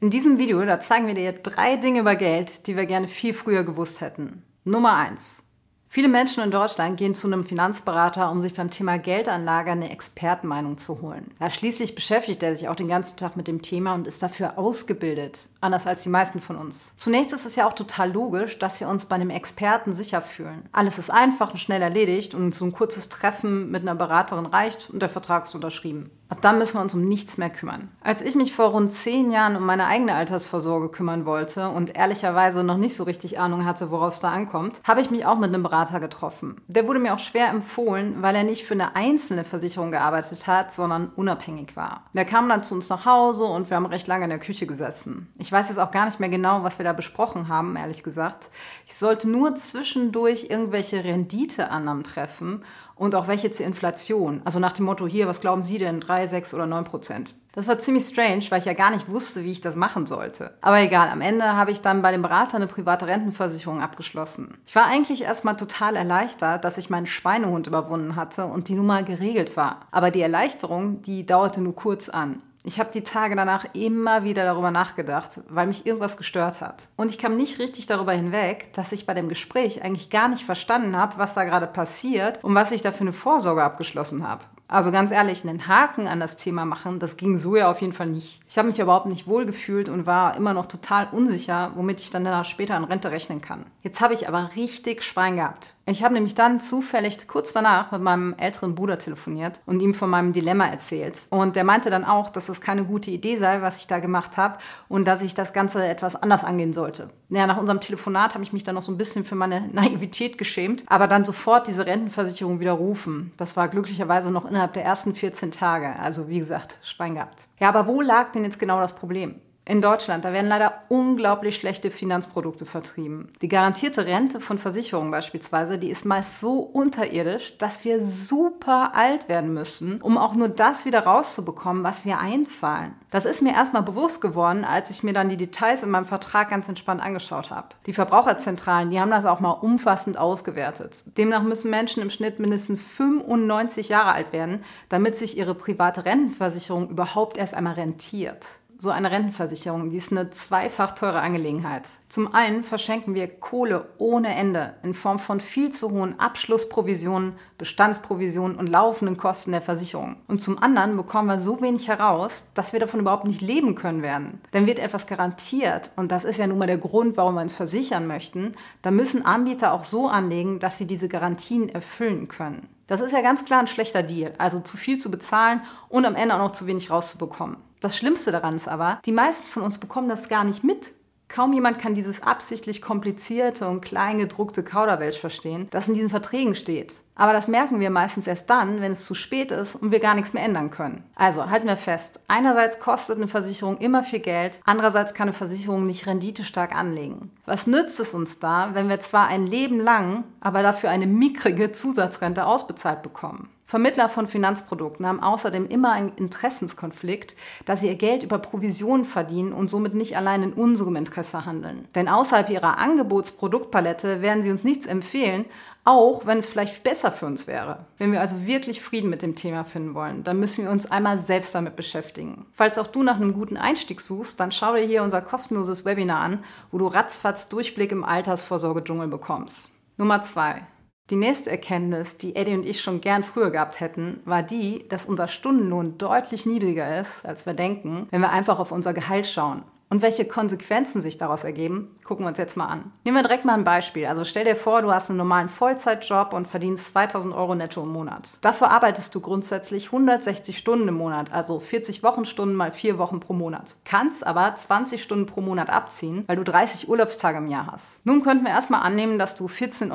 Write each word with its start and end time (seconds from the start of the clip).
In 0.00 0.10
diesem 0.10 0.38
Video, 0.38 0.64
da 0.64 0.78
zeigen 0.78 1.08
wir 1.08 1.14
dir 1.14 1.32
drei 1.32 1.74
Dinge 1.74 2.00
über 2.00 2.14
Geld, 2.14 2.68
die 2.68 2.76
wir 2.76 2.86
gerne 2.86 3.08
viel 3.08 3.34
früher 3.34 3.64
gewusst 3.64 4.00
hätten. 4.00 4.44
Nummer 4.62 4.94
eins: 4.94 5.42
Viele 5.88 6.06
Menschen 6.06 6.44
in 6.44 6.52
Deutschland 6.52 6.98
gehen 6.98 7.16
zu 7.16 7.26
einem 7.26 7.44
Finanzberater, 7.44 8.30
um 8.30 8.40
sich 8.40 8.54
beim 8.54 8.70
Thema 8.70 8.98
Geldanlage 8.98 9.72
eine 9.72 9.90
Expertenmeinung 9.90 10.78
zu 10.78 11.00
holen. 11.02 11.34
Ja, 11.40 11.50
schließlich 11.50 11.96
beschäftigt 11.96 12.44
er 12.44 12.54
sich 12.54 12.68
auch 12.68 12.76
den 12.76 12.86
ganzen 12.86 13.16
Tag 13.16 13.36
mit 13.36 13.48
dem 13.48 13.60
Thema 13.60 13.94
und 13.94 14.06
ist 14.06 14.22
dafür 14.22 14.56
ausgebildet, 14.56 15.48
anders 15.60 15.84
als 15.88 16.04
die 16.04 16.10
meisten 16.10 16.40
von 16.40 16.54
uns. 16.54 16.94
Zunächst 16.96 17.32
ist 17.32 17.44
es 17.46 17.56
ja 17.56 17.66
auch 17.66 17.72
total 17.72 18.12
logisch, 18.12 18.56
dass 18.60 18.78
wir 18.78 18.88
uns 18.88 19.06
bei 19.06 19.16
einem 19.16 19.30
Experten 19.30 19.92
sicher 19.92 20.22
fühlen. 20.22 20.68
Alles 20.70 20.98
ist 20.98 21.10
einfach 21.10 21.50
und 21.50 21.58
schnell 21.58 21.82
erledigt 21.82 22.36
und 22.36 22.54
so 22.54 22.64
ein 22.64 22.72
kurzes 22.72 23.08
Treffen 23.08 23.72
mit 23.72 23.82
einer 23.82 23.96
Beraterin 23.96 24.46
reicht 24.46 24.90
und 24.90 25.02
der 25.02 25.08
Vertrag 25.08 25.46
ist 25.46 25.56
unterschrieben. 25.56 26.12
Ab 26.30 26.42
dann 26.42 26.58
müssen 26.58 26.76
wir 26.76 26.82
uns 26.82 26.92
um 26.92 27.08
nichts 27.08 27.38
mehr 27.38 27.48
kümmern. 27.48 27.88
Als 28.02 28.20
ich 28.20 28.34
mich 28.34 28.54
vor 28.54 28.66
rund 28.66 28.92
zehn 28.92 29.30
Jahren 29.30 29.56
um 29.56 29.64
meine 29.64 29.86
eigene 29.86 30.14
Altersvorsorge 30.14 30.90
kümmern 30.90 31.24
wollte 31.24 31.70
und 31.70 31.96
ehrlicherweise 31.96 32.62
noch 32.62 32.76
nicht 32.76 32.96
so 32.96 33.04
richtig 33.04 33.38
Ahnung 33.38 33.64
hatte, 33.64 33.90
worauf 33.90 34.14
es 34.14 34.20
da 34.20 34.30
ankommt, 34.30 34.82
habe 34.84 35.00
ich 35.00 35.10
mich 35.10 35.24
auch 35.24 35.38
mit 35.38 35.48
einem 35.48 35.62
Berater 35.62 36.00
getroffen. 36.00 36.60
Der 36.68 36.86
wurde 36.86 36.98
mir 36.98 37.14
auch 37.14 37.18
schwer 37.18 37.48
empfohlen, 37.48 38.20
weil 38.20 38.36
er 38.36 38.44
nicht 38.44 38.66
für 38.66 38.74
eine 38.74 38.94
einzelne 38.94 39.44
Versicherung 39.44 39.90
gearbeitet 39.90 40.46
hat, 40.46 40.70
sondern 40.70 41.10
unabhängig 41.16 41.76
war. 41.76 42.04
Der 42.12 42.26
kam 42.26 42.48
dann 42.48 42.62
zu 42.62 42.74
uns 42.74 42.90
nach 42.90 43.06
Hause 43.06 43.44
und 43.44 43.70
wir 43.70 43.76
haben 43.78 43.86
recht 43.86 44.06
lange 44.06 44.24
in 44.24 44.30
der 44.30 44.38
Küche 44.38 44.66
gesessen. 44.66 45.28
Ich 45.38 45.50
weiß 45.50 45.68
jetzt 45.68 45.78
auch 45.78 45.90
gar 45.90 46.04
nicht 46.04 46.20
mehr 46.20 46.28
genau, 46.28 46.62
was 46.62 46.78
wir 46.78 46.84
da 46.84 46.92
besprochen 46.92 47.48
haben, 47.48 47.74
ehrlich 47.76 48.02
gesagt. 48.02 48.50
Ich 48.86 48.96
sollte 48.96 49.30
nur 49.30 49.54
zwischendurch 49.56 50.48
irgendwelche 50.50 51.02
Renditeannahmen 51.02 52.04
treffen 52.04 52.64
und 52.98 53.14
auch 53.14 53.28
welche 53.28 53.50
zur 53.50 53.64
Inflation. 53.64 54.42
Also 54.44 54.58
nach 54.58 54.72
dem 54.72 54.84
Motto, 54.84 55.06
hier, 55.06 55.28
was 55.28 55.40
glauben 55.40 55.64
Sie 55.64 55.78
denn, 55.78 56.00
3, 56.00 56.17
6 56.26 56.54
oder 56.54 56.66
9 56.66 56.84
Prozent? 56.84 57.34
Das 57.52 57.66
war 57.66 57.78
ziemlich 57.78 58.04
strange, 58.04 58.44
weil 58.50 58.60
ich 58.60 58.66
ja 58.66 58.72
gar 58.72 58.90
nicht 58.90 59.10
wusste, 59.10 59.42
wie 59.44 59.52
ich 59.52 59.60
das 59.60 59.74
machen 59.74 60.06
sollte. 60.06 60.52
Aber 60.60 60.80
egal, 60.80 61.08
am 61.08 61.20
Ende 61.20 61.56
habe 61.56 61.70
ich 61.72 61.80
dann 61.80 62.02
bei 62.02 62.12
dem 62.12 62.22
Berater 62.22 62.56
eine 62.56 62.68
private 62.68 63.06
Rentenversicherung 63.06 63.82
abgeschlossen. 63.82 64.56
Ich 64.66 64.76
war 64.76 64.86
eigentlich 64.86 65.22
erstmal 65.22 65.56
total 65.56 65.96
erleichtert, 65.96 66.64
dass 66.64 66.78
ich 66.78 66.88
meinen 66.88 67.06
Schweinehund 67.06 67.66
überwunden 67.66 68.16
hatte 68.16 68.46
und 68.46 68.68
die 68.68 68.74
Nummer 68.74 69.02
geregelt 69.02 69.56
war. 69.56 69.80
Aber 69.90 70.10
die 70.10 70.20
Erleichterung, 70.20 71.02
die 71.02 71.26
dauerte 71.26 71.60
nur 71.60 71.74
kurz 71.74 72.08
an. 72.08 72.42
Ich 72.64 72.78
habe 72.78 72.90
die 72.92 73.02
Tage 73.02 73.34
danach 73.34 73.64
immer 73.72 74.24
wieder 74.24 74.44
darüber 74.44 74.70
nachgedacht, 74.70 75.40
weil 75.48 75.66
mich 75.66 75.86
irgendwas 75.86 76.16
gestört 76.16 76.60
hat. 76.60 76.88
Und 76.96 77.08
ich 77.10 77.18
kam 77.18 77.36
nicht 77.36 77.58
richtig 77.58 77.86
darüber 77.86 78.12
hinweg, 78.12 78.72
dass 78.74 78.92
ich 78.92 79.06
bei 79.06 79.14
dem 79.14 79.28
Gespräch 79.28 79.82
eigentlich 79.82 80.10
gar 80.10 80.28
nicht 80.28 80.44
verstanden 80.44 80.94
habe, 80.94 81.16
was 81.16 81.34
da 81.34 81.44
gerade 81.44 81.66
passiert 81.66 82.44
und 82.44 82.54
was 82.54 82.70
ich 82.70 82.82
da 82.82 82.92
für 82.92 83.00
eine 83.00 83.12
Vorsorge 83.12 83.62
abgeschlossen 83.62 84.28
habe. 84.28 84.44
Also 84.68 84.90
ganz 84.92 85.10
ehrlich, 85.10 85.44
einen 85.44 85.66
Haken 85.66 86.06
an 86.06 86.20
das 86.20 86.36
Thema 86.36 86.66
machen, 86.66 86.98
das 86.98 87.16
ging 87.16 87.38
so 87.38 87.56
ja 87.56 87.70
auf 87.70 87.80
jeden 87.80 87.94
Fall 87.94 88.08
nicht. 88.08 88.40
Ich 88.48 88.58
habe 88.58 88.68
mich 88.68 88.78
überhaupt 88.78 89.06
nicht 89.06 89.26
wohl 89.26 89.46
gefühlt 89.46 89.88
und 89.88 90.04
war 90.04 90.36
immer 90.36 90.52
noch 90.52 90.66
total 90.66 91.08
unsicher, 91.10 91.72
womit 91.74 92.00
ich 92.00 92.10
dann 92.10 92.24
danach 92.24 92.44
später 92.44 92.74
an 92.74 92.84
Rente 92.84 93.10
rechnen 93.10 93.40
kann. 93.40 93.64
Jetzt 93.82 94.02
habe 94.02 94.12
ich 94.12 94.28
aber 94.28 94.50
richtig 94.56 95.02
Schwein 95.02 95.36
gehabt. 95.36 95.74
Ich 95.86 96.04
habe 96.04 96.12
nämlich 96.12 96.34
dann 96.34 96.60
zufällig 96.60 97.26
kurz 97.28 97.54
danach 97.54 97.92
mit 97.92 98.02
meinem 98.02 98.34
älteren 98.36 98.74
Bruder 98.74 98.98
telefoniert 98.98 99.62
und 99.64 99.80
ihm 99.80 99.94
von 99.94 100.10
meinem 100.10 100.34
Dilemma 100.34 100.66
erzählt. 100.66 101.26
Und 101.30 101.56
der 101.56 101.64
meinte 101.64 101.88
dann 101.88 102.04
auch, 102.04 102.28
dass 102.28 102.50
es 102.50 102.60
keine 102.60 102.84
gute 102.84 103.10
Idee 103.10 103.38
sei, 103.38 103.62
was 103.62 103.78
ich 103.78 103.86
da 103.86 103.98
gemacht 103.98 104.36
habe 104.36 104.58
und 104.90 105.06
dass 105.06 105.22
ich 105.22 105.34
das 105.34 105.54
Ganze 105.54 105.86
etwas 105.86 106.14
anders 106.14 106.44
angehen 106.44 106.74
sollte. 106.74 107.08
Ja, 107.30 107.46
nach 107.46 107.56
unserem 107.56 107.80
Telefonat 107.80 108.34
habe 108.34 108.44
ich 108.44 108.52
mich 108.52 108.64
dann 108.64 108.74
noch 108.74 108.82
so 108.82 108.92
ein 108.92 108.98
bisschen 108.98 109.24
für 109.24 109.34
meine 109.34 109.66
Naivität 109.72 110.36
geschämt, 110.36 110.84
aber 110.88 111.06
dann 111.06 111.24
sofort 111.24 111.66
diese 111.66 111.86
Rentenversicherung 111.86 112.60
widerrufen. 112.60 113.32
Das 113.38 113.56
war 113.56 113.68
glücklicherweise 113.68 114.30
noch 114.30 114.44
innerhalb 114.58 114.72
der 114.72 114.84
ersten 114.84 115.14
14 115.14 115.52
Tage. 115.52 115.96
Also 116.00 116.28
wie 116.28 116.40
gesagt, 116.40 116.78
Schwein 116.82 117.14
gehabt. 117.14 117.46
Ja, 117.60 117.68
aber 117.68 117.86
wo 117.86 118.00
lag 118.00 118.32
denn 118.32 118.42
jetzt 118.42 118.58
genau 118.58 118.80
das 118.80 118.92
Problem? 118.92 119.40
In 119.68 119.82
Deutschland, 119.82 120.24
da 120.24 120.32
werden 120.32 120.48
leider 120.48 120.72
unglaublich 120.88 121.56
schlechte 121.56 121.90
Finanzprodukte 121.90 122.64
vertrieben. 122.64 123.28
Die 123.42 123.48
garantierte 123.48 124.06
Rente 124.06 124.40
von 124.40 124.56
Versicherungen 124.56 125.10
beispielsweise, 125.10 125.78
die 125.78 125.90
ist 125.90 126.06
meist 126.06 126.40
so 126.40 126.60
unterirdisch, 126.60 127.58
dass 127.58 127.84
wir 127.84 128.00
super 128.00 128.92
alt 128.94 129.28
werden 129.28 129.52
müssen, 129.52 130.00
um 130.00 130.16
auch 130.16 130.34
nur 130.34 130.48
das 130.48 130.86
wieder 130.86 131.00
rauszubekommen, 131.00 131.84
was 131.84 132.06
wir 132.06 132.18
einzahlen. 132.18 132.94
Das 133.10 133.26
ist 133.26 133.42
mir 133.42 133.52
erstmal 133.52 133.82
bewusst 133.82 134.22
geworden, 134.22 134.64
als 134.64 134.88
ich 134.88 135.02
mir 135.02 135.12
dann 135.12 135.28
die 135.28 135.36
Details 135.36 135.82
in 135.82 135.90
meinem 135.90 136.06
Vertrag 136.06 136.48
ganz 136.48 136.66
entspannt 136.66 137.02
angeschaut 137.02 137.50
habe. 137.50 137.68
Die 137.84 137.92
Verbraucherzentralen, 137.92 138.88
die 138.88 138.98
haben 138.98 139.10
das 139.10 139.26
auch 139.26 139.40
mal 139.40 139.50
umfassend 139.50 140.16
ausgewertet. 140.16 141.04
Demnach 141.18 141.42
müssen 141.42 141.70
Menschen 141.70 142.02
im 142.02 142.08
Schnitt 142.08 142.38
mindestens 142.38 142.80
95 142.80 143.90
Jahre 143.90 144.12
alt 144.12 144.32
werden, 144.32 144.64
damit 144.88 145.18
sich 145.18 145.36
ihre 145.36 145.54
private 145.54 146.06
Rentenversicherung 146.06 146.88
überhaupt 146.88 147.36
erst 147.36 147.52
einmal 147.52 147.74
rentiert 147.74 148.46
so 148.80 148.90
eine 148.90 149.10
Rentenversicherung, 149.10 149.90
die 149.90 149.96
ist 149.96 150.12
eine 150.12 150.30
zweifach 150.30 150.92
teure 150.92 151.20
Angelegenheit. 151.20 151.82
Zum 152.08 152.32
einen 152.32 152.62
verschenken 152.62 153.14
wir 153.14 153.26
Kohle 153.26 153.88
ohne 153.98 154.32
Ende 154.34 154.74
in 154.84 154.94
Form 154.94 155.18
von 155.18 155.40
viel 155.40 155.70
zu 155.70 155.90
hohen 155.90 156.18
Abschlussprovisionen, 156.20 157.32
Bestandsprovisionen 157.58 158.56
und 158.56 158.68
laufenden 158.68 159.16
Kosten 159.16 159.50
der 159.50 159.62
Versicherung. 159.62 160.16
Und 160.28 160.40
zum 160.40 160.62
anderen 160.62 160.96
bekommen 160.96 161.28
wir 161.28 161.40
so 161.40 161.60
wenig 161.60 161.88
heraus, 161.88 162.44
dass 162.54 162.72
wir 162.72 162.78
davon 162.78 163.00
überhaupt 163.00 163.26
nicht 163.26 163.40
leben 163.40 163.74
können 163.74 164.02
werden. 164.02 164.40
Dann 164.52 164.66
wird 164.66 164.78
etwas 164.78 165.08
garantiert 165.08 165.90
und 165.96 166.12
das 166.12 166.24
ist 166.24 166.38
ja 166.38 166.46
nun 166.46 166.58
mal 166.58 166.66
der 166.66 166.78
Grund, 166.78 167.16
warum 167.16 167.34
wir 167.34 167.42
uns 167.42 167.54
versichern 167.54 168.06
möchten. 168.06 168.52
Da 168.82 168.92
müssen 168.92 169.26
Anbieter 169.26 169.72
auch 169.72 169.84
so 169.84 170.06
anlegen, 170.06 170.60
dass 170.60 170.78
sie 170.78 170.86
diese 170.86 171.08
Garantien 171.08 171.68
erfüllen 171.68 172.28
können. 172.28 172.68
Das 172.86 173.00
ist 173.00 173.12
ja 173.12 173.22
ganz 173.22 173.44
klar 173.44 173.60
ein 173.60 173.66
schlechter 173.66 174.04
Deal, 174.04 174.32
also 174.38 174.60
zu 174.60 174.76
viel 174.76 174.98
zu 174.98 175.10
bezahlen 175.10 175.62
und 175.88 176.06
am 176.06 176.14
Ende 176.14 176.36
auch 176.36 176.38
noch 176.38 176.52
zu 176.52 176.66
wenig 176.66 176.90
rauszubekommen. 176.90 177.56
Das 177.80 177.96
Schlimmste 177.96 178.32
daran 178.32 178.56
ist 178.56 178.68
aber, 178.68 179.00
die 179.06 179.12
meisten 179.12 179.46
von 179.46 179.62
uns 179.62 179.78
bekommen 179.78 180.08
das 180.08 180.28
gar 180.28 180.44
nicht 180.44 180.64
mit. 180.64 180.92
Kaum 181.28 181.52
jemand 181.52 181.78
kann 181.78 181.94
dieses 181.94 182.22
absichtlich 182.22 182.80
komplizierte 182.80 183.68
und 183.68 183.82
kleingedruckte 183.82 184.62
Kauderwelsch 184.62 185.18
verstehen, 185.18 185.68
das 185.70 185.86
in 185.86 185.92
diesen 185.94 186.08
Verträgen 186.08 186.54
steht. 186.54 186.94
Aber 187.14 187.32
das 187.32 187.48
merken 187.48 187.80
wir 187.80 187.90
meistens 187.90 188.26
erst 188.26 188.48
dann, 188.48 188.80
wenn 188.80 188.92
es 188.92 189.04
zu 189.04 189.14
spät 189.14 189.52
ist 189.52 189.76
und 189.76 189.90
wir 189.90 190.00
gar 190.00 190.14
nichts 190.14 190.32
mehr 190.32 190.44
ändern 190.44 190.70
können. 190.70 191.04
Also 191.16 191.50
halten 191.50 191.66
wir 191.66 191.76
fest, 191.76 192.20
einerseits 192.28 192.78
kostet 192.78 193.16
eine 193.16 193.28
Versicherung 193.28 193.76
immer 193.78 194.02
viel 194.02 194.20
Geld, 194.20 194.60
andererseits 194.64 195.12
kann 195.14 195.28
eine 195.28 195.34
Versicherung 195.34 195.84
nicht 195.84 196.06
renditestark 196.06 196.74
anlegen. 196.74 197.30
Was 197.44 197.66
nützt 197.66 198.00
es 198.00 198.14
uns 198.14 198.38
da, 198.38 198.70
wenn 198.72 198.88
wir 198.88 199.00
zwar 199.00 199.26
ein 199.26 199.46
Leben 199.46 199.80
lang, 199.80 200.24
aber 200.40 200.62
dafür 200.62 200.90
eine 200.90 201.06
mickrige 201.06 201.72
Zusatzrente 201.72 202.46
ausbezahlt 202.46 203.02
bekommen? 203.02 203.50
Vermittler 203.68 204.08
von 204.08 204.26
Finanzprodukten 204.26 205.06
haben 205.06 205.22
außerdem 205.22 205.68
immer 205.68 205.92
einen 205.92 206.14
Interessenskonflikt, 206.16 207.36
da 207.66 207.76
sie 207.76 207.88
ihr 207.88 207.96
Geld 207.96 208.22
über 208.22 208.38
Provisionen 208.38 209.04
verdienen 209.04 209.52
und 209.52 209.68
somit 209.68 209.92
nicht 209.92 210.16
allein 210.16 210.42
in 210.42 210.54
unserem 210.54 210.96
Interesse 210.96 211.44
handeln. 211.44 211.86
Denn 211.94 212.08
außerhalb 212.08 212.48
ihrer 212.48 212.78
Angebotsproduktpalette 212.78 214.22
werden 214.22 214.42
sie 214.42 214.50
uns 214.50 214.64
nichts 214.64 214.86
empfehlen, 214.86 215.44
auch 215.84 216.24
wenn 216.24 216.38
es 216.38 216.46
vielleicht 216.46 216.82
besser 216.82 217.12
für 217.12 217.26
uns 217.26 217.46
wäre. 217.46 217.84
Wenn 217.98 218.10
wir 218.10 218.22
also 218.22 218.46
wirklich 218.46 218.80
Frieden 218.80 219.10
mit 219.10 219.20
dem 219.20 219.36
Thema 219.36 219.64
finden 219.64 219.92
wollen, 219.92 220.24
dann 220.24 220.40
müssen 220.40 220.64
wir 220.64 220.70
uns 220.70 220.90
einmal 220.90 221.18
selbst 221.18 221.54
damit 221.54 221.76
beschäftigen. 221.76 222.46
Falls 222.52 222.78
auch 222.78 222.86
du 222.86 223.02
nach 223.02 223.16
einem 223.16 223.34
guten 223.34 223.58
Einstieg 223.58 224.00
suchst, 224.00 224.40
dann 224.40 224.50
schau 224.50 224.76
dir 224.76 224.86
hier 224.86 225.02
unser 225.02 225.20
kostenloses 225.20 225.84
Webinar 225.84 226.20
an, 226.20 226.42
wo 226.72 226.78
du 226.78 226.86
ratzfatz 226.86 227.50
Durchblick 227.50 227.92
im 227.92 228.02
Altersvorsorgedschungel 228.02 229.08
bekommst. 229.08 229.72
Nummer 229.98 230.22
zwei. 230.22 230.62
Die 231.10 231.16
nächste 231.16 231.50
Erkenntnis, 231.50 232.18
die 232.18 232.36
Eddie 232.36 232.54
und 232.54 232.66
ich 232.66 232.82
schon 232.82 233.00
gern 233.00 233.22
früher 233.22 233.50
gehabt 233.50 233.80
hätten, 233.80 234.20
war 234.26 234.42
die, 234.42 234.86
dass 234.90 235.06
unser 235.06 235.26
Stundenlohn 235.26 235.96
deutlich 235.96 236.44
niedriger 236.44 237.00
ist, 237.00 237.24
als 237.24 237.46
wir 237.46 237.54
denken, 237.54 238.06
wenn 238.10 238.20
wir 238.20 238.30
einfach 238.30 238.58
auf 238.58 238.72
unser 238.72 238.92
Gehalt 238.92 239.26
schauen. 239.26 239.62
Und 239.90 240.02
welche 240.02 240.26
Konsequenzen 240.26 241.00
sich 241.00 241.16
daraus 241.16 241.44
ergeben, 241.44 241.94
gucken 242.04 242.24
wir 242.24 242.28
uns 242.28 242.38
jetzt 242.38 242.56
mal 242.56 242.66
an. 242.66 242.92
Nehmen 243.04 243.16
wir 243.16 243.22
direkt 243.22 243.44
mal 243.44 243.54
ein 243.54 243.64
Beispiel. 243.64 244.06
Also 244.06 244.24
stell 244.24 244.44
dir 244.44 244.56
vor, 244.56 244.82
du 244.82 244.92
hast 244.92 245.08
einen 245.08 245.16
normalen 245.16 245.48
Vollzeitjob 245.48 246.34
und 246.34 246.46
verdienst 246.46 246.88
2000 246.88 247.34
Euro 247.34 247.54
netto 247.54 247.82
im 247.82 247.88
Monat. 247.88 248.38
Dafür 248.42 248.70
arbeitest 248.70 249.14
du 249.14 249.20
grundsätzlich 249.20 249.86
160 249.86 250.58
Stunden 250.58 250.88
im 250.88 250.96
Monat, 250.96 251.32
also 251.32 251.58
40 251.58 252.02
Wochenstunden 252.02 252.54
mal 252.54 252.70
4 252.70 252.98
Wochen 252.98 253.20
pro 253.20 253.32
Monat. 253.32 253.76
Kannst 253.84 254.26
aber 254.26 254.54
20 254.54 255.02
Stunden 255.02 255.26
pro 255.26 255.40
Monat 255.40 255.70
abziehen, 255.70 256.24
weil 256.26 256.36
du 256.36 256.44
30 256.44 256.88
Urlaubstage 256.88 257.38
im 257.38 257.48
Jahr 257.48 257.68
hast. 257.72 258.04
Nun 258.04 258.22
könnten 258.22 258.44
wir 258.44 258.52
erstmal 258.52 258.82
annehmen, 258.82 259.18
dass 259.18 259.36
du 259.36 259.46
14,29 259.46 259.90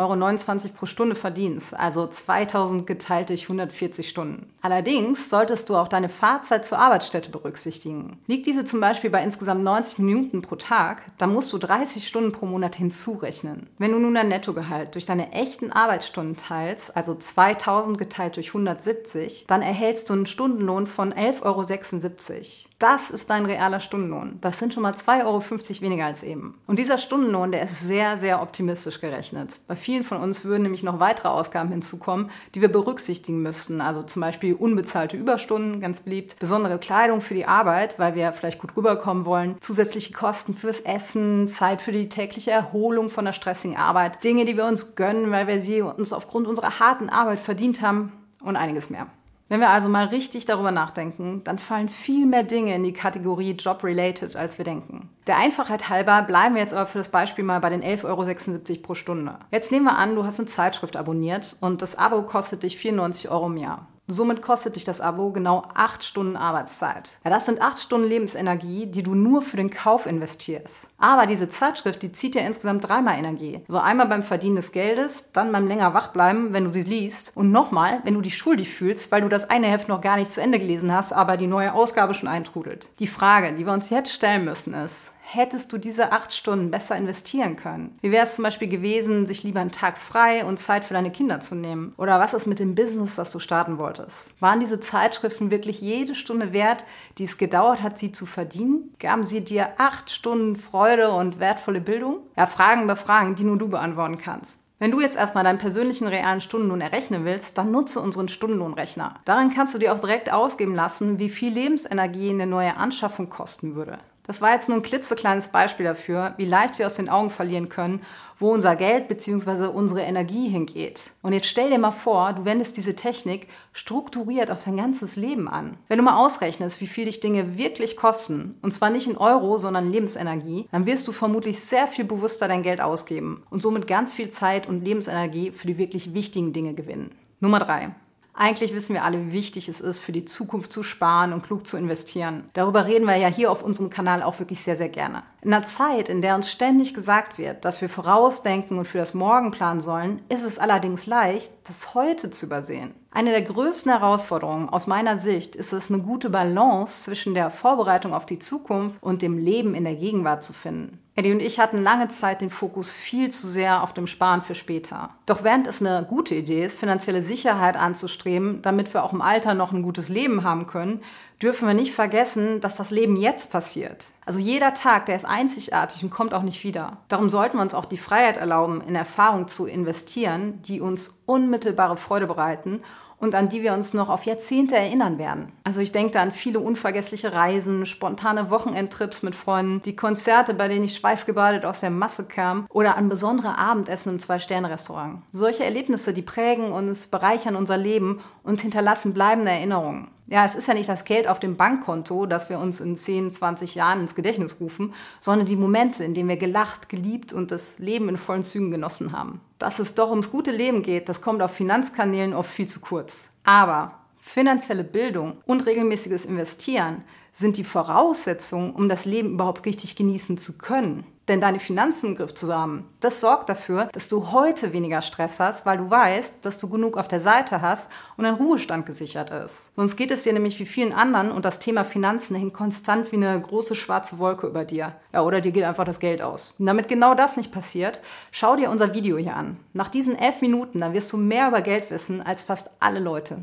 Euro 0.66 0.74
pro 0.74 0.86
Stunde 0.88 1.16
verdienst, 1.16 1.76
also 1.76 2.08
2000 2.08 2.88
geteilt 2.88 3.30
durch 3.30 3.44
140 3.44 4.10
Stunden. 4.10 4.52
Allerdings 4.62 5.30
solltest 5.30 5.70
du 5.70 5.76
auch 5.76 5.88
deine 5.88 6.10
Fahrzeit 6.10 6.66
zur 6.66 6.80
Arbeitsstätte 6.80 7.30
berücksichtigen. 7.30 8.18
Liegt 8.26 8.48
diese 8.48 8.66
zum 8.66 8.80
Beispiel 8.80 9.12
bei 9.12 9.24
insgesamt 9.24 9.64
90 9.64 9.83
90 9.84 10.00
Minuten 10.00 10.42
pro 10.42 10.56
Tag, 10.56 11.04
dann 11.18 11.34
musst 11.34 11.52
du 11.52 11.58
30 11.58 12.08
Stunden 12.08 12.32
pro 12.32 12.46
Monat 12.46 12.76
hinzurechnen. 12.76 13.68
Wenn 13.78 13.92
du 13.92 14.00
nun 14.00 14.14
dein 14.14 14.30
Nettogehalt 14.30 14.96
durch 14.96 15.06
deine 15.06 15.34
echten 15.34 15.74
Arbeitsstunden 15.74 16.38
teilst, 16.38 16.96
also 16.96 17.16
2000 17.16 17.98
geteilt 17.98 18.38
durch 18.38 18.48
170, 18.48 19.46
dann 19.48 19.62
erhältst 19.62 20.10
du 20.10 20.14
einen 20.14 20.26
Stundenlohn 20.26 20.88
von 20.88 21.14
11,76 21.14 21.44
Euro. 21.44 22.73
Das 22.84 23.12
ist 23.12 23.30
dein 23.30 23.46
realer 23.46 23.80
Stundenlohn. 23.80 24.40
Das 24.42 24.60
sind 24.60 24.74
schon 24.74 24.84
mal 24.84 24.92
2,50 24.92 25.24
Euro 25.24 25.42
weniger 25.84 26.06
als 26.06 26.22
eben. 26.22 26.56
Und 26.68 26.80
dieser 26.80 26.98
Stundenlohn, 26.98 27.54
der 27.54 27.64
ist 27.64 27.80
sehr, 27.80 28.18
sehr 28.18 28.42
optimistisch 28.42 29.00
gerechnet. 29.00 29.62
Bei 29.70 29.78
vielen 29.78 30.04
von 30.04 30.18
uns 30.18 30.44
würden 30.44 30.64
nämlich 30.64 30.84
noch 30.84 31.00
weitere 31.00 31.30
Ausgaben 31.30 31.70
hinzukommen, 31.70 32.30
die 32.54 32.60
wir 32.60 32.68
berücksichtigen 32.68 33.42
müssten. 33.42 33.80
Also 33.80 34.04
zum 34.04 34.22
Beispiel 34.22 34.54
unbezahlte 34.54 35.16
Überstunden, 35.16 35.80
ganz 35.80 36.02
beliebt, 36.02 36.38
besondere 36.40 36.78
Kleidung 36.78 37.22
für 37.22 37.36
die 37.36 37.46
Arbeit, 37.46 38.00
weil 38.00 38.16
wir 38.16 38.34
vielleicht 38.34 38.60
gut 38.60 38.76
rüberkommen 38.76 39.26
wollen, 39.26 39.56
zusätzliche 39.62 40.12
Kosten 40.12 40.54
fürs 40.54 40.82
Essen, 40.82 41.48
Zeit 41.48 41.82
für 41.82 41.94
die 41.94 42.10
tägliche 42.10 42.52
Erholung 42.52 43.08
von 43.08 43.24
der 43.24 43.32
stressigen 43.32 43.78
Arbeit, 43.78 44.26
Dinge, 44.26 44.44
die 44.44 44.58
wir 44.58 44.66
uns 44.66 44.98
gönnen, 44.98 45.32
weil 45.32 45.48
wir 45.48 45.62
sie 45.62 45.82
uns 45.82 46.12
aufgrund 46.12 46.48
unserer 46.48 46.82
harten 46.82 47.10
Arbeit 47.10 47.40
verdient 47.40 47.82
haben 47.82 48.12
und 48.42 48.58
einiges 48.58 48.90
mehr. 48.90 49.08
Wenn 49.50 49.60
wir 49.60 49.70
also 49.70 49.90
mal 49.90 50.06
richtig 50.06 50.46
darüber 50.46 50.72
nachdenken, 50.72 51.42
dann 51.44 51.60
fallen 51.60 51.90
viel 51.90 52.26
mehr 52.26 52.44
Dinge 52.44 52.74
in 52.74 52.84
die 52.84 52.94
Kategorie 52.94 53.52
Job-related, 53.52 54.36
als 54.36 54.58
wir 54.58 54.66
denken. 54.66 55.10
Der 55.28 55.38
Einfachheit 55.38 55.90
halber 55.90 56.22
bleiben 56.22 56.56
wir 56.56 56.62
jetzt 56.62 56.74
aber 56.74 56.86
für 56.86 56.98
das 56.98 57.10
Beispiel 57.10 57.44
mal 57.44 57.60
bei 57.60 57.70
den 57.70 57.84
11,76 57.84 58.06
Euro 58.06 58.82
pro 58.82 58.96
Stunde. 58.96 59.36
Jetzt 59.52 59.72
nehmen 59.72 59.86
wir 59.86 59.98
an, 59.98 60.16
du 60.16 60.24
hast 60.24 60.40
eine 60.40 60.48
Zeitschrift 60.48 60.98
abonniert 60.98 61.56
und 61.62 61.82
das 61.82 61.98
Abo 61.98 62.24
kostet 62.24 62.64
dich 62.64 62.78
94 62.78 63.30
Euro 63.30 63.48
im 63.48 63.58
Jahr. 63.58 63.88
Somit 64.08 64.42
kostet 64.42 64.76
dich 64.76 64.84
das 64.84 65.00
Abo 65.00 65.32
genau 65.32 65.64
acht 65.74 66.04
Stunden 66.04 66.36
Arbeitszeit. 66.36 67.12
Ja, 67.24 67.30
das 67.30 67.46
sind 67.46 67.62
acht 67.62 67.80
Stunden 67.80 68.06
Lebensenergie, 68.06 68.86
die 68.86 69.02
du 69.02 69.16
nur 69.16 69.42
für 69.42 69.56
den 69.56 69.70
Kauf 69.70 70.06
investierst. 70.06 70.88
Aber 70.98 71.26
diese 71.26 71.48
Zeitschrift, 71.48 72.04
die 72.04 72.12
zieht 72.12 72.36
ja 72.36 72.42
insgesamt 72.42 72.88
dreimal 72.88 73.18
Energie. 73.18 73.62
So 73.70 73.78
einmal 73.78 74.08
beim 74.08 74.22
Verdienen 74.22 74.58
des 74.58 74.74
Geldes, 74.74 75.32
dann 75.32 75.54
beim 75.54 75.68
länger 75.68 75.94
wachbleiben, 75.94 76.52
wenn 76.52 76.66
du 76.66 76.70
sie 76.70 76.82
liest 76.82 77.32
und 77.36 77.52
nochmal, 77.52 78.02
wenn 78.04 78.16
du 78.16 78.20
dich 78.20 78.38
schuldig 78.38 78.70
fühlst, 78.70 79.10
weil 79.14 79.22
du 79.22 79.30
das 79.30 79.50
eine 79.50 79.68
Heft 79.68 79.88
noch 79.88 80.02
gar 80.02 80.18
nicht 80.18 80.34
zu 80.34 80.42
Ende 80.42 80.60
gelesen 80.60 80.92
hast, 80.92 81.14
aber 81.14 81.38
die 81.38 81.48
neue 81.48 81.74
Ausgabe 81.74 82.14
schon 82.14 82.28
eintrudelt. 82.28 82.90
Die 83.00 83.08
Frage, 83.08 83.54
die 83.54 83.66
wir 83.66 83.72
uns 83.72 83.90
jetzt 83.90 84.12
stellen 84.12 84.44
müssen, 84.44 84.74
ist, 84.74 85.13
hättest 85.24 85.74
du 85.74 85.78
diese 85.78 86.12
acht 86.12 86.34
Stunden 86.34 86.70
besser 86.70 86.96
investieren 86.96 87.56
können? 87.56 87.98
Wie 88.02 88.12
wäre 88.12 88.26
es 88.26 88.36
zum 88.36 88.44
Beispiel 88.44 88.68
gewesen, 88.68 89.26
sich 89.26 89.44
lieber 89.44 89.62
einen 89.62 89.72
Tag 89.72 89.98
frei 89.98 90.46
und 90.46 90.60
Zeit 90.60 90.84
für 90.84 90.94
deine 90.94 91.12
Kinder 91.12 91.40
zu 91.40 91.56
nehmen? 91.56 91.94
Oder 91.98 92.20
was 92.20 92.34
ist 92.34 92.46
mit 92.46 92.60
dem 92.60 92.76
Business, 92.76 93.16
das 93.16 93.32
du 93.32 93.40
starten 93.40 93.78
wolltest? 93.78 94.34
Waren 94.40 94.60
diese 94.60 94.80
Zeitschriften 94.80 95.50
wirklich 95.50 95.82
jede 95.82 96.14
Stunde 96.14 96.54
wert, 96.54 96.86
die 97.18 97.24
es 97.24 97.38
gedauert 97.38 97.82
hat, 97.82 97.98
sie 97.98 98.12
zu 98.12 98.26
verdienen? 98.26 98.94
Gaben 99.00 99.24
sie 99.24 99.42
dir 99.42 99.70
acht 99.78 100.12
Stunden 100.12 100.56
Freude 100.58 101.12
und 101.12 101.40
wertvolle 101.40 101.82
Bildung? 101.82 102.20
Ja, 102.38 102.46
Fragen 102.46 102.84
über 102.84 102.96
Fragen, 102.96 103.36
die 103.36 103.44
nur 103.44 103.58
du 103.58 103.70
beantworten 103.70 104.18
kannst. 104.18 104.60
Wenn 104.80 104.92
du 104.92 105.00
jetzt 105.00 105.16
erstmal 105.16 105.46
deinen 105.46 105.60
persönlichen 105.60 106.08
realen 106.08 106.42
Stundenlohn 106.42 106.82
errechnen 106.82 107.24
willst, 107.24 107.58
dann 107.58 107.72
nutze 107.72 108.02
unseren 108.02 108.28
Stundenlohnrechner. 108.28 109.16
Darin 109.24 109.54
kannst 109.54 109.74
du 109.74 109.78
dir 109.78 109.94
auch 109.94 110.00
direkt 110.00 110.30
ausgeben 110.30 110.76
lassen, 110.76 111.20
wie 111.20 111.30
viel 111.30 111.54
Lebensenergie 111.54 112.32
eine 112.32 112.48
neue 112.48 112.76
Anschaffung 112.76 113.30
kosten 113.30 113.76
würde. 113.76 114.00
Das 114.26 114.42
war 114.42 114.54
jetzt 114.54 114.70
nur 114.70 114.78
ein 114.78 114.84
klitzekleines 114.84 115.50
Beispiel 115.50 115.86
dafür, 115.86 116.34
wie 116.38 116.46
leicht 116.46 116.80
wir 116.80 116.86
aus 116.86 116.96
den 116.96 117.10
Augen 117.10 117.30
verlieren 117.30 117.68
können, 117.68 118.02
wo 118.40 118.52
unser 118.52 118.76
Geld 118.76 119.10
bzw. 119.10 119.68
unsere 119.68 120.02
Energie 120.02 120.48
hingeht. 120.48 121.12
Und 121.22 121.34
jetzt 121.34 121.48
stell 121.48 121.70
dir 121.70 121.78
mal 121.78 121.92
vor, 121.92 122.34
du 122.34 122.46
wendest 122.46 122.78
diese 122.78 122.96
Technik 122.96 123.48
strukturiert 123.74 124.50
auf 124.50 124.64
dein 124.64 124.78
ganzes 124.78 125.18
Leben 125.18 125.48
an. 125.48 125.78
Wenn 125.88 125.98
du 125.98 126.04
mal 126.04 126.18
ausrechnest, 126.18 126.80
wie 126.80 126.88
viel 126.88 127.06
dich 127.06 127.20
Dinge 127.20 127.58
wirklich 127.58 127.98
kosten, 127.98 128.58
und 128.62 128.74
zwar 128.74 128.90
nicht 128.90 129.08
in 129.08 129.18
Euro, 129.18 129.58
sondern 129.58 129.92
Lebensenergie, 129.92 130.68
dann 130.72 130.86
wirst 130.86 131.08
du 131.08 131.12
vermutlich 131.12 131.60
sehr 131.60 131.88
viel 131.88 132.06
bewusster 132.06 132.48
dein 132.48 132.64
Geld 132.64 132.82
ausgeben 132.82 133.44
und 133.50 133.62
somit 133.62 133.88
ganz 133.88 134.16
viel 134.16 134.30
Zeit 134.30 134.68
und 134.68 134.84
Lebensenergie 134.84 135.52
für 135.52 135.68
die 135.68 135.78
wirklich 135.78 136.14
wichtigen 136.14 136.54
Dinge 136.54 136.74
gewinnen. 136.74 137.12
Nummer 137.40 137.60
drei. 137.60 137.94
Eigentlich 138.36 138.74
wissen 138.74 138.96
wir 138.96 139.04
alle, 139.04 139.28
wie 139.28 139.32
wichtig 139.32 139.70
es 139.70 139.80
ist, 139.80 140.00
für 140.00 140.12
die 140.12 140.26
Zukunft 140.26 140.72
zu 140.72 140.82
sparen 140.82 141.34
und 141.34 141.44
klug 141.44 141.68
zu 141.68 141.78
investieren. 141.78 142.50
Darüber 142.54 142.88
reden 142.88 143.06
wir 143.06 143.16
ja 143.16 143.28
hier 143.28 143.52
auf 143.52 143.64
unserem 143.64 143.92
Kanal 143.92 144.24
auch 144.24 144.40
wirklich 144.40 144.62
sehr, 144.62 144.76
sehr 144.76 144.90
gerne. 144.90 145.24
In 145.44 145.54
einer 145.54 145.66
Zeit, 145.66 146.10
in 146.10 146.22
der 146.22 146.34
uns 146.36 146.52
ständig 146.52 146.96
gesagt 146.96 147.38
wird, 147.38 147.64
dass 147.64 147.82
wir 147.82 147.90
vorausdenken 147.90 148.80
und 148.80 148.86
für 148.86 148.98
das 148.98 149.14
Morgen 149.14 149.52
planen 149.52 149.82
sollen, 149.82 150.22
ist 150.30 150.44
es 150.44 150.58
allerdings 150.58 151.06
leicht, 151.06 151.52
das 151.66 151.94
heute 151.94 152.32
zu 152.32 152.48
übersehen. 152.48 152.96
Eine 153.16 153.30
der 153.30 153.44
größten 153.44 153.92
Herausforderungen 153.92 154.70
aus 154.70 154.88
meiner 154.88 155.20
Sicht 155.20 155.56
ist 155.56 155.72
es, 155.72 155.92
eine 155.92 156.02
gute 156.02 156.32
Balance 156.32 157.04
zwischen 157.04 157.36
der 157.36 157.52
Vorbereitung 157.52 158.12
auf 158.12 158.26
die 158.26 158.40
Zukunft 158.40 159.04
und 159.04 159.22
dem 159.22 159.38
Leben 159.38 159.76
in 159.76 159.84
der 159.84 159.96
Gegenwart 159.96 160.44
zu 160.44 160.52
finden. 160.52 160.98
Eddie 161.14 161.32
und 161.32 161.40
ich 161.40 161.60
hatten 161.60 161.78
lange 161.78 162.08
Zeit 162.08 162.42
den 162.42 162.50
Fokus 162.50 162.92
viel 162.92 163.30
zu 163.30 163.48
sehr 163.48 163.84
auf 163.84 163.94
dem 163.94 164.08
Sparen 164.08 164.42
für 164.42 164.56
später. 164.56 165.12
Doch 165.28 165.44
während 165.44 165.68
es 165.68 165.80
eine 165.80 166.08
gute 166.10 166.34
Idee 166.34 166.66
ist, 166.66 166.80
finanzielle 166.80 167.22
Sicherheit 167.22 167.76
anzustreben, 167.76 168.64
damit 168.64 168.92
wir 168.96 169.04
auch 169.04 169.14
im 169.14 169.22
Alter 169.22 169.54
noch 169.54 169.74
ein 169.74 169.84
gutes 169.84 170.10
Leben 170.10 170.44
haben 170.44 170.66
können, 170.66 171.02
dürfen 171.40 171.68
wir 171.68 171.76
nicht 171.76 171.94
vergessen, 171.94 172.62
dass 172.62 172.78
das 172.78 172.90
Leben 172.90 173.16
jetzt 173.16 173.52
passiert. 173.52 174.06
Also 174.26 174.40
jeder 174.40 174.74
Tag, 174.74 175.06
der 175.06 175.16
ist 175.16 175.26
einzigartig 175.26 176.04
und 176.04 176.10
kommt 176.10 176.34
auch 176.34 176.44
nicht 176.44 176.64
wieder. 176.64 176.98
Darum 177.08 177.30
sollten 177.30 177.58
wir 177.58 177.62
uns 177.62 177.74
auch 177.74 177.86
die 177.86 177.98
Freiheit 177.98 178.38
erlauben, 178.38 178.82
in 178.82 178.96
Erfahrungen 178.96 179.48
zu 179.48 179.66
investieren, 179.66 180.62
die 180.64 180.82
uns 180.82 181.24
unmittelbare 181.26 181.98
Freude 181.98 182.28
bereiten 182.28 182.82
und 183.24 183.36
an 183.36 183.48
die 183.48 183.64
wir 183.64 183.74
uns 183.74 183.94
noch 183.94 184.10
auf 184.10 184.26
Jahrzehnte 184.26 184.76
erinnern 184.76 185.18
werden. 185.18 185.54
Also 185.64 185.80
ich 185.80 185.94
denke 185.94 186.12
da 186.12 186.22
an 186.22 186.34
viele 186.34 186.60
unvergessliche 186.60 187.32
Reisen, 187.32 187.86
spontane 187.86 188.52
Wochenendtrips 188.52 189.24
mit 189.24 189.34
Freunden, 189.34 189.82
die 189.82 189.96
Konzerte, 189.96 190.54
bei 190.54 190.68
denen 190.68 190.84
ich 190.84 190.98
schweißgebadet 190.98 191.64
aus 191.64 191.80
der 191.80 191.90
Masse 191.90 192.26
kam 192.26 192.68
oder 192.70 192.98
an 192.98 193.08
besondere 193.08 193.58
Abendessen 193.58 194.10
im 194.10 194.20
Zwei-Sterne-Restaurant. 194.20 195.22
Solche 195.32 195.64
Erlebnisse, 195.64 196.14
die 196.14 196.22
prägen 196.22 196.74
uns, 196.74 197.08
bereichern 197.08 197.56
unser 197.56 197.78
Leben 197.78 198.20
und 198.44 198.60
hinterlassen 198.60 199.14
bleibende 199.14 199.52
Erinnerungen. 199.52 200.10
Ja, 200.28 200.46
es 200.46 200.56
ist 200.56 200.68
ja 200.68 200.74
nicht 200.74 200.90
das 200.90 201.06
Geld 201.06 201.28
auf 201.28 201.40
dem 201.40 201.58
Bankkonto, 201.58 202.26
das 202.26 202.50
wir 202.50 202.60
uns 202.60 202.80
in 202.80 202.96
10, 202.96 203.32
20 203.32 203.76
Jahren 203.76 204.02
ins 204.02 204.16
Gedächtnis 204.16 204.60
rufen, 204.60 204.94
sondern 205.20 205.46
die 205.46 205.56
Momente, 205.56 206.04
in 206.04 206.14
denen 206.14 206.30
wir 206.30 206.38
gelacht, 206.38 206.90
geliebt 206.90 207.34
und 207.34 207.52
das 207.52 207.78
Leben 207.78 208.10
in 208.10 208.18
vollen 208.18 208.44
Zügen 208.44 208.72
genossen 208.72 209.12
haben. 209.12 209.42
Dass 209.64 209.80
es 209.80 209.94
doch 209.94 210.10
ums 210.10 210.30
gute 210.30 210.52
Leben 210.52 210.82
geht, 210.82 211.08
das 211.08 211.22
kommt 211.22 211.42
auf 211.42 211.52
Finanzkanälen 211.52 212.34
oft 212.34 212.50
viel 212.50 212.68
zu 212.68 212.82
kurz. 212.82 213.30
Aber 213.46 214.03
finanzielle 214.24 214.86
Bildung 214.86 215.38
und 215.46 215.66
regelmäßiges 215.66 216.24
Investieren 216.24 217.04
sind 217.34 217.58
die 217.58 217.66
Voraussetzungen, 217.66 218.74
um 218.74 218.88
das 218.88 219.04
Leben 219.04 219.34
überhaupt 219.34 219.66
richtig 219.66 219.98
genießen 219.98 220.38
zu 220.38 220.58
können 220.58 221.04
denn 221.28 221.40
deine 221.40 221.60
Finanzen 221.60 222.08
im 222.08 222.16
Griff 222.16 222.34
zu 222.34 222.54
haben. 222.54 222.86
Das 223.00 223.22
sorgt 223.22 223.48
dafür, 223.48 223.88
dass 223.94 224.10
du 224.10 224.32
heute 224.32 224.74
weniger 224.74 225.02
Stress 225.02 225.40
hast, 225.40 225.66
weil 225.66 225.78
du 225.78 225.90
weißt, 225.90 226.36
dass 226.42 226.58
du 226.58 226.68
genug 226.68 226.98
auf 226.98 227.08
der 227.08 227.22
Seite 227.22 227.62
hast 227.62 227.90
und 228.18 228.26
ein 228.26 228.36
Ruhestand 228.36 228.86
gesichert 228.86 229.30
ist. 229.30 229.70
Sonst 229.76 229.96
geht 229.96 230.12
es 230.12 230.24
dir 230.24 230.34
nämlich 230.34 230.60
wie 230.60 230.66
vielen 230.66 230.94
anderen 230.94 231.32
und 231.32 231.46
das 231.46 231.60
Thema 231.60 231.86
Finanzen 231.86 232.36
hängt 232.36 232.54
konstant 232.54 233.12
wie 233.12 233.18
eine 233.18 233.40
große 233.40 233.76
schwarze 233.76 234.20
Wolke 234.20 234.48
über 234.48 234.66
dir. 234.66 234.94
Ja, 235.14 235.24
oder 235.24 235.40
dir 235.40 235.52
geht 235.52 235.64
einfach 235.64 235.86
das 235.86 236.00
Geld 236.00 236.22
aus. 236.22 236.56
Und 236.60 236.66
damit 236.66 236.88
genau 236.88 237.14
das 237.14 237.38
nicht 237.38 237.52
passiert, 237.52 238.00
schau 238.32 238.56
dir 238.56 238.70
unser 238.70 238.94
Video 238.94 239.18
hier 239.18 239.36
an. 239.36 239.58
Nach 239.72 239.90
diesen 239.90 240.18
elf 240.18 240.42
Minuten, 240.42 240.80
da 240.80 240.94
wirst 240.94 241.12
du 241.14 241.18
mehr 241.18 241.48
über 241.48 241.62
Geld 241.62 241.90
wissen 241.90 242.22
als 242.22 242.44
fast 242.44 242.70
alle 242.80 243.00
Leute. 243.00 243.32